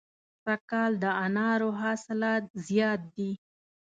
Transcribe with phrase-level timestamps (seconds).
[0.43, 3.31] سږ کال د انارو حاصلات زیات دي.